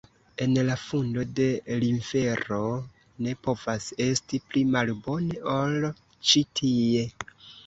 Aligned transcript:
En 0.43 0.53
la 0.67 0.75
fundo 0.83 1.25
de 1.39 1.45
l' 1.75 1.85
infero 1.89 2.59
ne 3.27 3.35
povas 3.49 3.91
esti 4.07 4.41
pli 4.49 4.65
malbone, 4.77 5.39
ol 5.59 5.87
ĉi 6.33 6.45
tie. 6.63 7.07